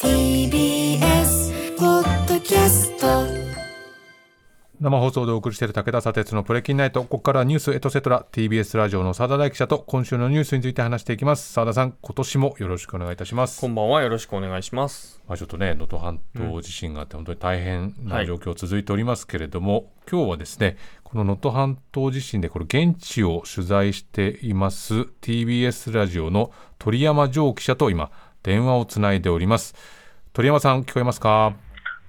[0.00, 3.08] TBS ポッドキャスト
[4.80, 7.02] 生放送でお送りしている武田砂鉄のプレキンナイト。
[7.02, 11.52] ここからはニュースエトセトラ TBS ラジオの澤田大記者と今週のニュースについて話していきます。
[11.52, 13.60] 澤田さん、今年もよろしくお願いいたします。
[13.60, 15.20] こんばんはよろしくお願いします。
[15.26, 28.10] まあ、ちょっとね、能登半島地震があって本当に大変な状況続いておりますけれども、今日はですね、この能登半島地震でこれ現地を取材しています TBS ラジオの鳥山城記者と今
[28.42, 29.74] 電話をつないでおります。
[30.32, 31.52] 鳥山さん、聞こえますか？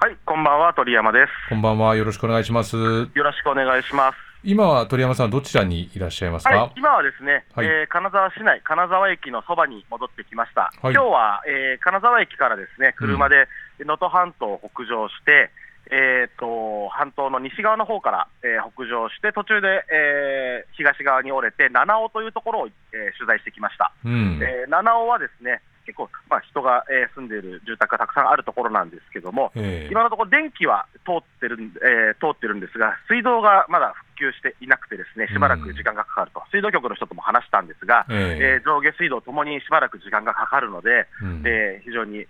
[0.02, 1.32] はい、こんばんは、鳥山です。
[1.50, 1.96] こんばんは。
[1.96, 2.78] よろしくお願いします。
[2.78, 4.18] よろしくお願いします。
[4.44, 10.72] 今は鳥山さん、どちらにいらっしゃいますか、はい、今はですね、はいえー金沢市内、金沢駅のそばに戻ってきました。
[10.82, 13.48] はい今日は、えー金沢駅からですね、車で
[13.80, 15.50] 能登半島を北上して、
[15.92, 23.92] えー、と半島の西側の方から、えー北上して、途中で、えー東側に折れて、七尾というところを、えー取材してきました。
[24.06, 24.40] うん。
[24.42, 25.60] えー七尾はですね、
[25.90, 29.92] 結構、まあ、人が、えー住んでいる住宅がたくさんあるところなんですけども、ええ。
[29.92, 38.62] 今のところ電気は通ってるん、えー通ってるんですが、水道がまだ復旧していなくてですね、しばらく時間がかかると、水道局の人とも話したんですが、ええ。
[38.62, 41.44] えー上下水道ともにしばらく時間がかかるので、うん。
[41.46, 42.28] えー非常に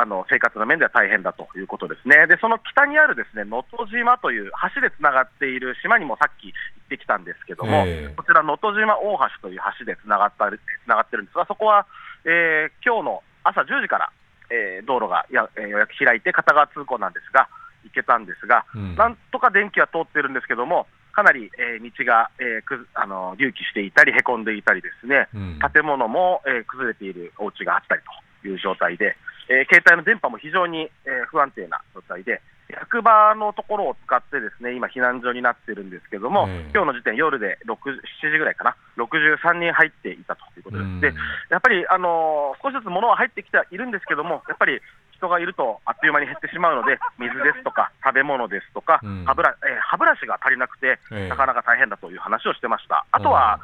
[0.00, 2.28] あの生活の面では大変だということですね。
[2.28, 8.14] で、その北にあるですね、能登島という橋でつながっている島にもさっき行ってきたんですけども、ええ。
[8.14, 11.84] こちら能登島大橋という橋でつながったつながってるんですが、そこは、
[12.28, 14.12] えー今日の朝10時から、
[14.50, 17.48] えー道路がや、えーようやく開いて片側通行なんですが、
[17.84, 18.94] 行けたんですが、うん。
[18.96, 25.58] なんとか電気は通ってるんですけども、かなり、えー道が、えーくずあの隆起していたり、へこんでいたりですね、うん。
[25.72, 28.02] 建物も、えー崩れているお家があったり
[28.42, 29.16] という状態で、
[29.48, 36.70] えー携帯の電波も非常に、えー不安定な状態で、役場のところを使ってですね今、避難所になってるんですけども、ええ。
[36.74, 40.86] 今日の時点、夜で6 7時ぐらいかな、63人入っていたということです。
[40.86, 41.00] うん。
[41.00, 41.12] で
[41.48, 44.80] やっぱり、あのー少しずつ物は入ってきてはいるんですけども、やっぱり
[45.12, 49.24] 人がいるとあっという間に減ってしまうので、 水ですとか、食べ物ですとか、うん。
[49.24, 51.28] 歯ブラえー歯ブラシが足りなくて、ええ。
[51.28, 53.06] なかなか大変だという話をしてました。
[53.12, 53.60] あとは、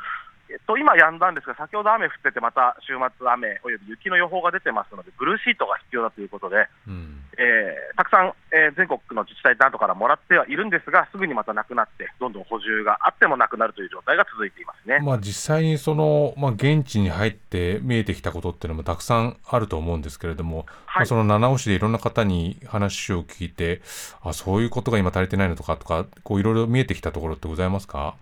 [0.49, 15.01] えっと、今やんだんですが、先ほど雨降ってて、また週末、雨および雪の予報が出てますので、ブルーシートが必要だということで、うんえーたくさん、えー全国の自治体などからもらってはいるんですが、すぐにまたなくなって、どんどん補充があってもなくなるという状態が続いていますね。
[15.01, 20.67] まあ、実際にその、まあ、現地に入って見えてきたことっていうのもたくさんあると思うんですけれども、はい。
[20.99, 23.81] まあ、その七尾市でいろんな方に話を聞いて
[24.23, 28.17] あそういうことが今足りてないのとかとかこういろいろ見えてきたところってございますか？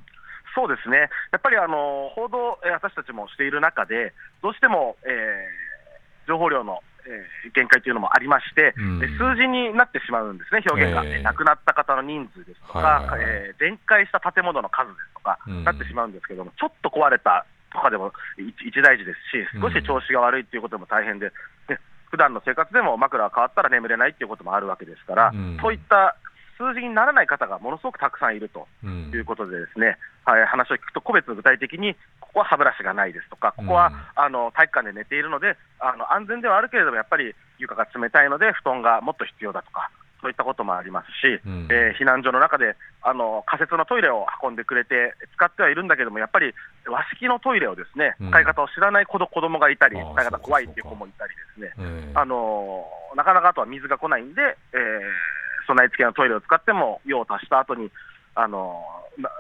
[0.55, 4.13] そうですね、やっぱりあの報道、えー私たちもしている中で、
[4.43, 5.11] どうしても、えー
[6.29, 9.03] 情報量の、えー限界というのもありまして、うん。
[9.03, 11.05] え数字になってしまうんですね、表現が。
[11.05, 13.31] ええ亡くなった方の人数ですとか、はいはいはい。
[13.49, 15.65] えー全壊した建物の数ですとか、うん。
[15.65, 21.33] なってしまうんですけども、ちょっと壊れたとかでも一一大事ですし、少し調子が悪いということでも大変で、
[21.69, 21.79] で
[22.11, 25.59] 普段の生活でも枕が変わったら眠れないということもあるわけですから、うん。
[25.61, 26.17] そういった
[26.59, 39.91] 数字にならない方がものすごくたくさんいるということでですね、はい、話を聞くと、個別具体的に、ここは歯ブラシがないですとか、ここは、うんあの体育館で寝ているのであの、安全ではあるけれども、やっぱり床が冷たいので、布団がもっと必要だとか、
[40.21, 41.69] そういったこともありますし、うん。
[41.71, 46.55] えー避難所の中であの仮設のトイレを運んでくれて、使ってはいるんだけども、やっぱり
[46.87, 48.31] 和式のトイレをですねうん。
[48.31, 51.75] 使い方を知らない子ど子供がいたり、使い方怖いっていう子もいたりですね。
[51.79, 52.13] ええ。
[52.15, 54.79] あのなかなかあとは水が来ないんで、えー
[55.65, 57.89] 備え付けのトイレを使っても、用を足した後に、
[58.35, 58.83] あの
[59.17, 59.31] な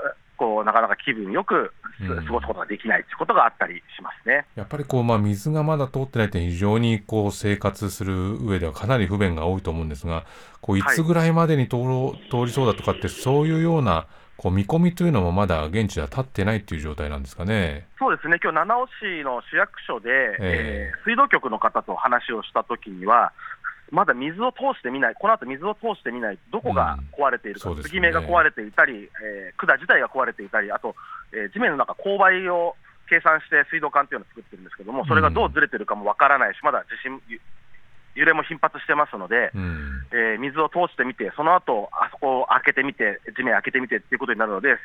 [0.42, 4.44] こうなかなか気分よく過ごすことができないということがあったりしますね。
[4.56, 10.24] やっぱりこう、まあ、水がまだ通ってないって非常にこう生活する上ではかなり不便が多いと思うんですが
[10.60, 17.86] こういつぐらいまでに通ろう通りそうだとかってそういうようなこう見込みというのもまだ現地では立ってないっていう状態なんですかね。
[18.00, 20.10] そうですね、今日七尾市の市役所で、
[20.40, 23.32] ええー水道局の方と話をしたときには、
[23.92, 30.96] まだ水を通してみない、この後水を通してみない、どこが壊れているか、継ぎ目が壊れていたり、えー管自体が壊れていたり、あと、
[31.30, 32.74] えー地面の中、勾配を
[33.08, 37.38] 計算して水道管っていうのを作ってるんですけども、それがどうずれてるかもわからないし、まだ地震、ゆ
[38.14, 40.06] 揺れも頻発してますので、うん。
[40.10, 44.76] えー水を通してみて、その後あそこを開けてみて、地面開けてみてっていうことになるので、えー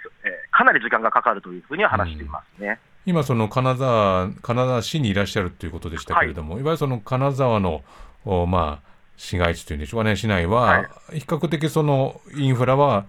[0.52, 2.80] かなり時間がかかるというふうには話していますね。
[3.06, 7.84] 今その金沢金沢市にいらっしゃるということでしたけれども、い、わゆるその金沢の
[8.26, 13.06] おまあ市街地というんでしょうかね、市内は、はい、比較的そのインフラは、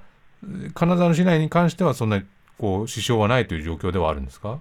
[0.75, 2.25] 金沢の市内に関しては、そんなに
[2.59, 4.59] こう支障はないという状況ではあるんですか？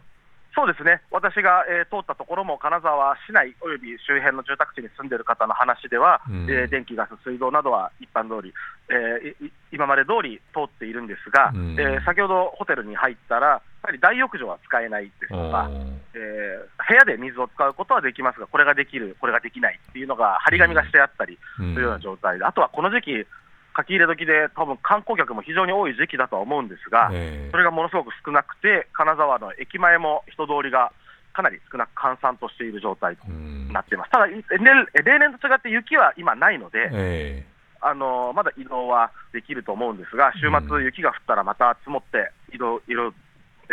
[0.58, 8.52] そうですね、私が、えー、通ったところも、金沢市内および周辺の住宅地に住んでいる方の話では、うん、えー、電気、ガス、水道などは一般通り、
[8.90, 15.70] えー、今まで通り通っているんですが、うん、えー、先ほどホテルに入ったら、やはり大浴場は使えないですとか、
[16.16, 23.28] えー、部屋で水を使うことはできますが、これができる、これができないっていうのが、張り紙がしてあったりというような状態で、あとはこの時期、
[23.78, 27.12] 書き入れ時で、多分観光客も非常に多い時期だとは思うんですが、
[27.52, 30.92] それがものすごく少なくて、金沢の駅前も人通りが
[31.34, 33.28] かなり少なく閑散としている状態と
[33.72, 34.12] なっています。
[34.12, 37.46] ただ、例年と違って雪は今ないので、
[37.80, 43.14] あのまだ移動はできると思うんですが、週末、雪が降ったらまた積もって移動、移動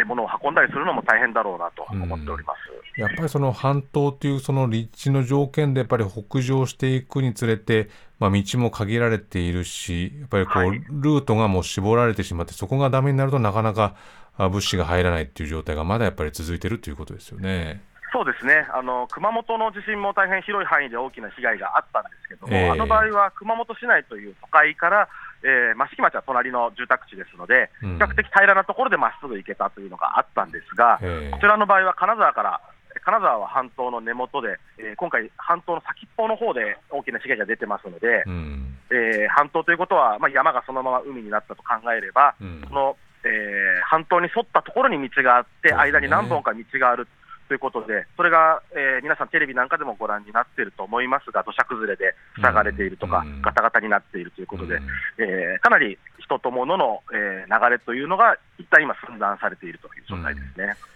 [0.03, 7.89] 物を運んだりするのも大変だろうなと思っております、やっぱりその半島というその立地の条件で、やっぱり北上していくにつれて、
[8.19, 13.95] まあ、道も限られているし、やっぱりこう、ルートがもう絞られてしまって、そこがだめになるとなかなか
[14.39, 17.83] 物資が入らないっていう状態がまだやっぱり続いているということですよね。
[18.15, 18.65] そうですね。
[18.71, 25.09] あの熊本の地震も大変広い範囲で大きな被害があったんですけども、えー、あの場合は熊本市内という都会から、
[25.43, 32.61] えー、益城町は隣の住宅地ですので、比較的平らなところでまっすぐ行けたというのがあったんですが、えー、こちらの場合は金沢から
[33.05, 47.09] 金沢は半島の根元で、えー、今回、半島の先っぽの方で大きな被害が出てますので、うん、えー、半島ということは、まあ、山がそのまま海になったと考えれば、うん、その、えー、半島に沿ったところに道があって、ね、間に何本か道がある
[47.49, 54.83] ということで、それが、えー、皆さん、テレビなんかでもご覧になっていると思いますが、土砂崩れで塞がれているとか、うん、ガタガタになっているということで、うん、
[55.19, 60.65] えー、かなり人と物の、えー、流れというのが、一旦今、寸断されているという状態ですね。
[60.67, 60.95] うん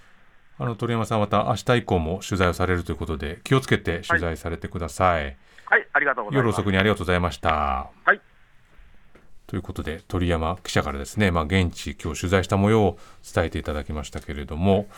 [0.60, 5.22] あの鳥山さん、また明日以降も取材をされるということで、気をつけて取材されてください。
[5.22, 5.36] はい、
[5.66, 6.46] はい、ありがとうございます。
[6.46, 7.90] 夜遅くにありがとうございました。
[8.04, 8.20] はい。
[9.46, 12.98] ということで、鳥山記者からですね、まあ、現地、今日取材した模様を
[13.32, 14.88] 伝えていただきましたけれども、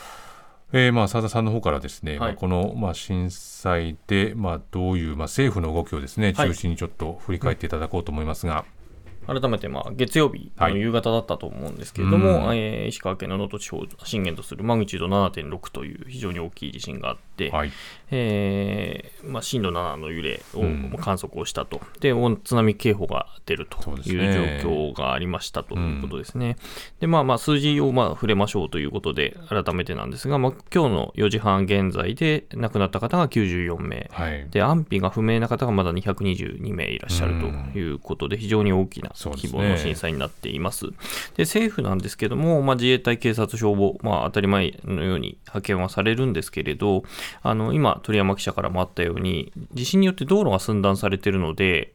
[0.72, 8.54] えー、まあ澤田さんの方からですね、はい、まあ、このまあ震災でまあどういうまあ政府の動きをですね中心にちょっと振り返っていただこうと思いますが。
[8.54, 8.79] はい
[9.26, 17.72] 改めてまあ月曜日の夕方だったと思うんですけれども、はい、えー、石川県の能登地方を震源とするマグニチュード7.6という非常に大きい地震があって、はい、
[18.10, 26.56] えー、まあ、震度7の揺れを観測をしたと、うん、で津波警報が出るという状況がありましたということですね。
[26.98, 40.86] で、まあ、まあ数字をまあ触れましょうということで、改めてなんですが、まあ今日の4時半現在で亡くなった方が94名、はい、で安否が不明な方がまだ222名いらっしゃるということで、非常に大きな規模の震災になっています。
[40.86, 40.96] で、ね、
[41.38, 47.04] 政府なんですけども、まあ、自衛隊、警察、消防、まあ、当たり前のように派遣はされるんですけれど、
[47.42, 51.92] あの今、鳥山記者からもあったように、地震によって道路が寸断されているので、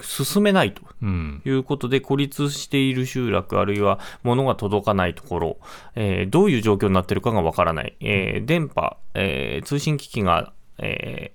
[0.00, 0.82] 進めないと
[1.44, 5.56] いうことで、孤立している集落、あるいは物が届かないところ、
[5.94, 11.32] えー、どういう状況になっているかがわからない、えー、電波、えー、通信機器が、え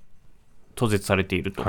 [0.75, 1.63] 途絶されていると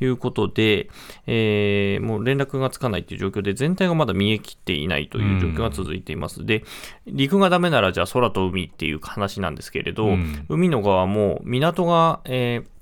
[0.00, 0.06] い。
[0.06, 0.86] うことで、はい、
[1.26, 6.40] えー、もう連絡がつかないという状況で、全体がまだ見えきっていないという状況が続いています。
[6.40, 6.64] うん、で、
[7.06, 12.78] 陸がダメなら、じゃあ空と海っていう話なんですけれど、うん、海の側も港が、えー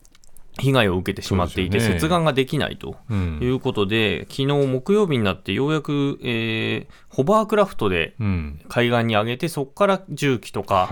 [0.58, 2.96] 被害を受けてしまっていて、接岸ができないと
[3.40, 8.14] いうことで、うん、昨日木曜日になって、ようやく、えー、ホバークラフトで
[8.68, 10.88] 海岸に上げて、そこから重機とか、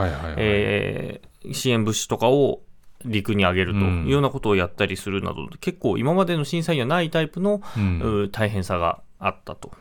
[1.52, 2.60] 支援物資とかを
[3.04, 9.72] 陸に上げるというようなことをやったりするなど、うん、結構今までの震災にはないタイプの、うん、大変さがあったと。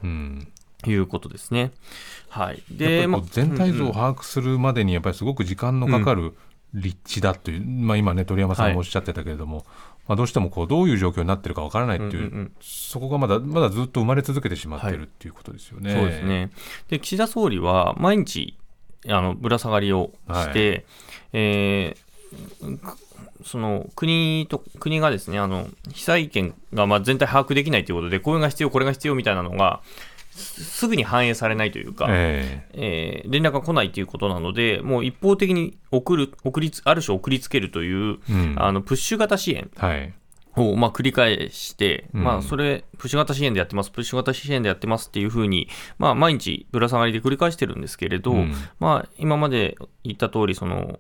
[0.86, 1.72] いうことですね。
[2.28, 2.62] はい。
[2.70, 6.34] で、ま全体像を把握するまでにやっぱりすごく時間のかかる
[6.74, 9.66] 立地だという、まあ今ね鳥山さんもおっしゃってたけれども、はい、
[10.10, 15.94] まあどうしてもこうどういう状況になってるかわからないっていう、うんうんうん、そこがまだまだずっと生まれ続けてしまっているっていうことですよね。
[15.94, 16.52] はい、そうですね。
[16.90, 18.58] で岸田総理は毎日
[19.08, 20.84] あのぶら下がりをして、はい、
[21.34, 22.04] えー
[23.44, 29.82] その国と国がですねあの被災権がまあ全体把握できないということで、これが必要、これが必要みたいなのが、
[30.36, 39.70] すぐに反映されないというか、えー、えー、連絡が来ないということなので、もう一方的に送る送りある種送りつけるという、うん、あのプッシュ型支援。
[39.78, 40.14] はい。
[40.56, 51.00] をまあ繰り返して、まあ、それ、プッシュ型支援でやってます、プッシュ型支援でやってますっていうふうに、まあ、毎日ぶら下がりで繰り返してるんですけれど、うん、まあ、今まで言った通り、その、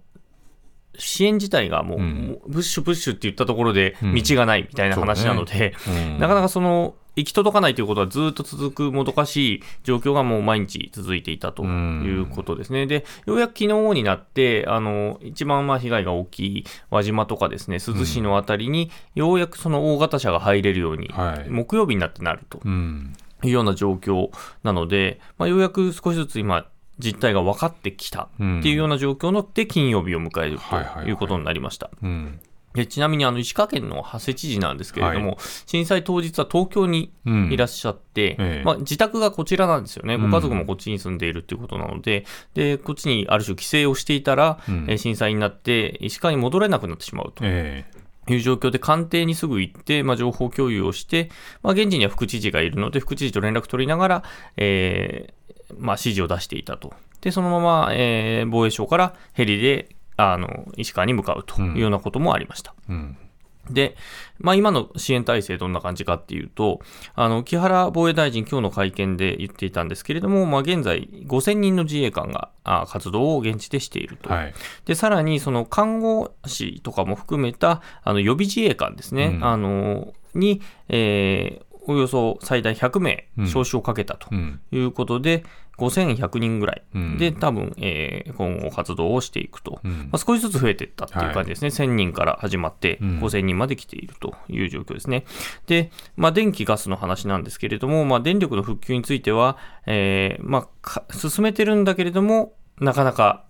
[0.97, 12.87] 支援自体がもう、うん、プッシュプッシュって言ったところで道がないみたいな話なので、うん、なかなかその行き届かないということはずっと続くもどかしい状況がもう毎日続いていたということですね。
[12.87, 21.11] で、ようやく昨日になって、あの、一番まあ被害が大きい輪島とかですね、珠洲市のあたりに、ようやくその大型車が入れるように、
[21.49, 22.59] 木曜日になってなると。
[23.43, 24.29] いうような状況
[24.63, 26.65] なので、まあ、ようやく少しずつ今、
[27.03, 31.89] 実態が分かってきたっていうような状況ので金曜日を迎えるということになりました。
[32.73, 37.13] でちなみにあの石川県の長谷知事なんですけれども、はい、震災当日は東京に
[37.51, 47.43] いらっしゃって、うん、まあ、自宅がこちらなんですよね、ご家族もこっちに住んでいるということなので、うん、でこっちにある種帰省をしていたら、うん、震災になって、石川に戻れなくなってしまうと。
[48.29, 51.29] いう状況で官邸にすぐ行って、まあ、情報共有をして、
[51.61, 54.23] まあ、現地には副知事がいるので、副知事と連絡取りながら、
[54.57, 56.93] えーまあ、指示を出していたと。
[57.21, 62.73] で、そのまま、えー、防衛省からヘリであの石川に向かうというようなこともありました。
[62.89, 63.17] うん
[63.69, 63.95] で、
[64.39, 66.81] まあ、今の支援体制どんな感じかっていうと、
[67.15, 74.29] あの、木原防衛大臣今日の会見で言っていたんですけれども、まあ、現在5000人の自衛官があ活動を現地でしていると。
[74.29, 74.53] はい、
[74.85, 84.29] で、さらにその看護師とかも含めた、あの、予備自衛官ですね、うん、あの、に、えー、およそ最大100名招集をかけたと
[84.71, 85.43] いうことで、
[85.77, 86.83] うん、5100人ぐらい。
[87.17, 95.25] で、多分、えー、今後活動をしていくと、うん、まあ、少しずつ増えていったっていう感じですね、はい、1000人から始まって5000人まで来ているという状況ですね。
[95.67, 103.43] で、まあ、電気、ガスの話なんですけれども、まあ、電力の復旧については、えーまあ、進めてるんだけれども、なかなか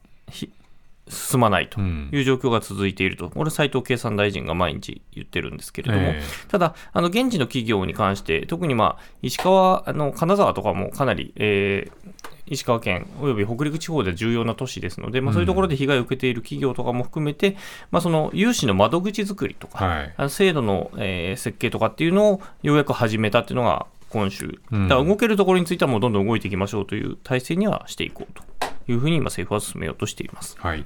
[1.09, 12.13] 進まないという状況が続いていると、これ、斉藤経産大臣が毎日言ってるんですけれども、えー、ただ、あの現地の企業に関して、特に、まあ、石川、あの金沢とかもかなり、えー、
[12.45, 17.55] 石川県および北陸地方で重要な都市ですので、まあ、そういうところで被害を受けている企業とかも含めて、うん、
[17.91, 28.43] まあ、その融資の窓口作りとか、はい、制度の、えー、設計とかっていうのをようやく始めたっていうのが今週、だから動けるところについてはもうどんどん動いていきましょうという体制にはしていこうと
[28.87, 30.55] いうふうに今、政府は進めようとしています。
[30.59, 30.85] はい。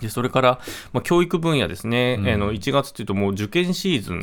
[0.00, 0.60] でそれから、
[0.92, 4.22] まあ、教育分野ですね、うん、の1月というと、もう受験シーズン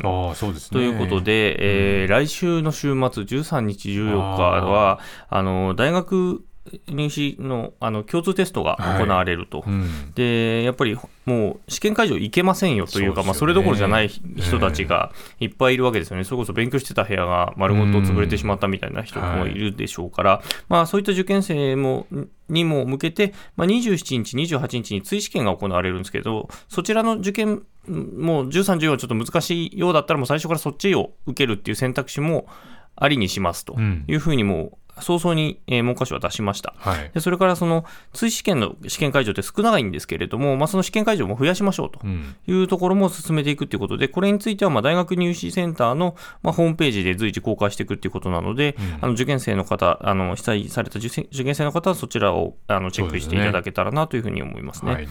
[0.70, 6.44] ということで、で、ね、えー、来週の週末、13日、14日は、あの大学
[6.88, 9.72] 入試のあの共通テストが行われると、はい。
[9.72, 22.06] うん、でやっぱりもう試験会場行けませんよというか、そ、ね、まあ、それどころじゃない人たちがいっぱいいるわけですよね、それこそ勉強してた部屋が丸ごと潰れてしまったみたいな人もいるでしょうから、うんはい、まあ、そういった受験生も
[22.48, 32.46] にも向けて、まあ、27日、28日に追試験が行われるんですけど、そちらの受験、もう13、14はちょっと難しいようだったら、もう最初からそっちを受けるっていう選択肢も
[32.96, 42.00] ありにしますというふうにも早々に、えー、文科省は出しました、はい、でそれからその追試験の試験会場って少ないんですけれども、まあ、その試験会場も増やしましょうと
[42.46, 51.10] いうところも進めていくということで、これについてはまあ大学入試センターのまあホームページで随時公開していくということなので、うん、あの受験生の方、あの被災された受
[51.44, 55.08] 験生の方はそちらをあのチェックしていただけたらなというふうに思いますね。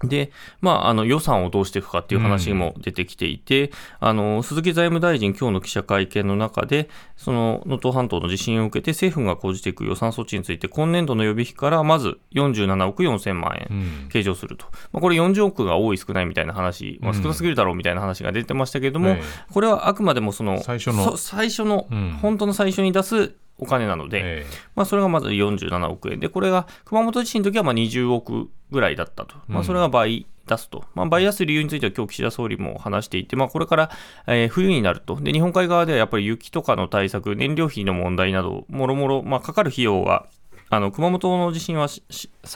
[0.02, 3.70] いで、まあ、あの予算をどうしていくかっていう話も出てきていて、うん、
[4.00, 19.20] あの鈴木財務大臣、今日の記者会見の中で、その能登半島の地震を受けて、政府が講じていく予算措置について、今年度の予備費からまず47億4000万円計上すると、うん、まあ、これ40億が多い、少ないみたいな話、まあ、少なすぎるだろうみたいな話が出てましたけれども、うん、
[19.52, 21.86] これはあくまでもその最初の最初の、
[22.20, 26.20] 本当の最初に出すお金なので、えー、まあ、それがまず47億円。
[26.20, 33.90] で、これが熊本地震の時はまあ20億ぐらいだったと、まあ、それが倍出すと、まあ、倍出す理由については、今日岸田総理も話していて、まあ、これから、
[34.26, 35.20] えー、冬になると。
[35.20, 40.26] で、日本海側ではやっぱり雪とかの対策、燃料費の問題など、もろもろ、まあ、かかる費用が
[40.70, 42.00] あの熊本の地震は3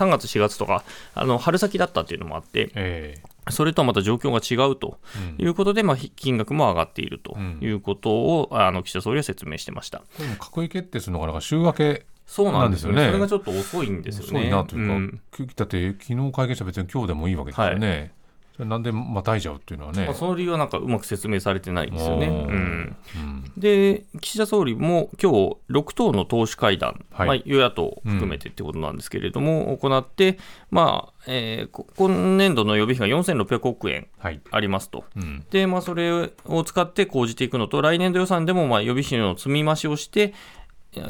[0.08, 0.82] 月、4月とか、
[1.14, 4.98] あの春先だったっていうのもあって、えーそれとはまた状況が違うと
[5.38, 10.02] いうことで、うん、まあ、金額も上がっているということを、うん、あの岸田総理は説明してました
[10.38, 13.06] 閣議決定するのが週明けそうなんですよね。
[13.06, 14.40] それがちょっと遅いんですよね。
[14.40, 15.20] 遅いなというか、うん、
[15.56, 17.88] だって昨日会見した別に今日でもいいわけですよね。
[17.88, 18.10] はい
[18.58, 22.26] なんでまたいじゃうっていうのはね、まあ、その理由はなんかうまく説明されてないですよね。
[22.26, 22.96] うん。
[23.14, 30.38] うん、で、岸田総理も今日6党の党首会談、はい、まあ、与野党含めてってことなんですけれども、うん、行って、
[30.70, 34.08] まあえー、今年度の予備費が4600億円
[34.50, 36.10] ありますと、はいうん、でまあ、それ
[36.46, 40.34] を使って講じていくのと、来年度予算でもまあ予備費の積み増しをして、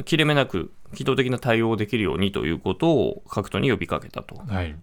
[0.05, 4.37] 切れ目なく機動的な対応をできるようにということを各党に呼びかけたと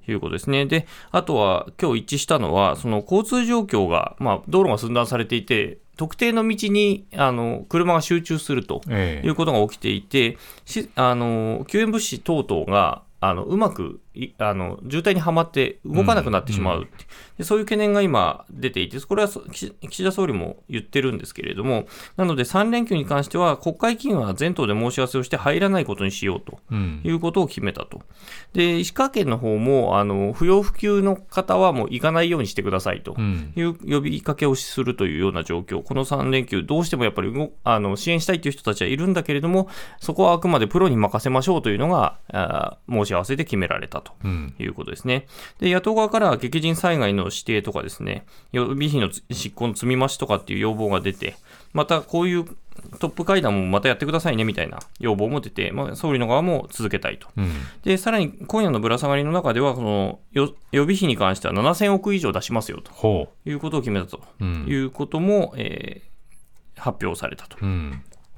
[0.07, 0.59] いうことですね。
[0.59, 10.37] はい、で、あとは今日一致したのは、その交通状況が、まあ、道路が寸断されていて、特定の道にあの車が集中するということが起きていて、え
[10.75, 14.01] え、あの救援物資等々があのうまく
[14.37, 16.89] あの渋滞にはまって動かなくなってしまう、うん、
[17.37, 26.59] でそういう懸念が今出ていて、これは岸田総理も言ってるんですけれども、なので3連休に関しては、国会議員は全党で申し合わせをして入らないことにしようと。
[27.03, 28.01] いうことを決めたと。
[28.53, 33.15] で石川県の方もあの不要不急の方はもう行かないようにしてくださいと。
[33.55, 37.31] いう呼びかけをするというような状況、この3連休、どうしてもやっぱり
[37.63, 39.69] あの支援したいという人たちはいるんだけれども、
[39.99, 44.27] そこはあくまでプロに任せましょうというのが、あ申し合わせで決められたと
[44.59, 45.27] いうことですね。
[45.59, 51.35] で野党側からは激甚災害の指定とかですね、予備費の執行の積み増しとかっていう要望が出て、
[51.73, 52.45] またこういう
[52.99, 57.51] トップ会談もまたやってくださいねみたいな要望も出て、まあ、総理の側も続けたいと、うん、
[57.83, 63.29] でさらに今夜のぶら下がりの中では、その予備費に関しては7000億以上出しますよと。
[63.45, 64.21] いうことを決めたと。
[64.43, 67.57] いうことも、うん、えー、発表されたと。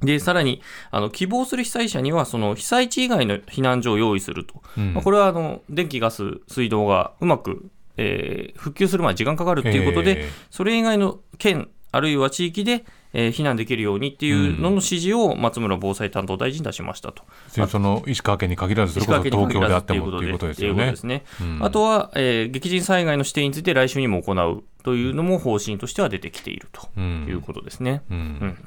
[0.01, 0.61] うんで、さらに、
[0.91, 4.61] あの、希望する被災者には、その、被災地以外の避難所を用意すると。
[4.77, 17.23] うん、まあ、これは、あの、電気、ガス、水道がうまく、えー、復旧するまで時間かかるっていうことで、それ以外の県、あるいは地域で、えー、避難できるようにっていうのの指示を松村防災担当大臣出しましたと。
[17.57, 20.93] うん、その石川県に限らず、それこそ東京であってもということですよね。
[21.03, 28.03] ねうん、あとは、えー、激甚災害の指定について来週にも行うというのも方針としては出てきているということですね。
[28.11, 28.57] うん、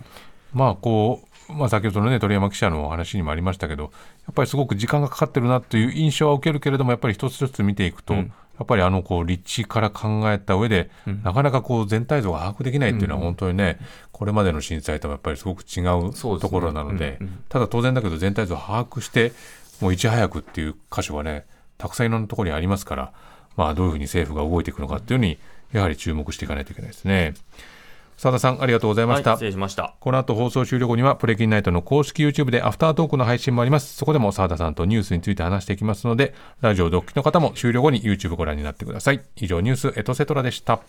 [0.53, 3.89] まあこうまあ、先ほどの、ね、鳥山記者のお話にもありましたけど、や
[4.31, 8.15] っぱりすごく時間がかかってるなという印象は受けるけれども、やっぱり一つ一つ見ていくと、
[8.61, 19.33] やっぱりあのこう立地から考えた上で、うん、なかなかこう全体像が把握できないっていうのは本当にね、うん、これまでの震災とはやっぱりすごく違うところなので、ねうんうん、ただ当然だけど全体像を把握して
[19.81, 21.47] もういち早くっていう箇所はね
[21.79, 23.13] たくさんいろんなところにありますから、
[23.57, 25.39] まあ、どういうふうに政府が動いていくのかっていうふうに
[25.73, 27.33] やはり注目していかないといけないですね。
[28.21, 29.95] 澤田さんありがとうございました、はい、失礼しました。
[29.99, 33.97] この後放送終了後にはプレキンナイトの公式 YouTube でアフタートークの配信もあります。
[33.97, 39.23] そこでも澤田さんとニュースについて話していきますのでラジオドッキの方も終了後に YouTube ご覧になってください。
[39.37, 40.81] 以上ニュースエトセトラでした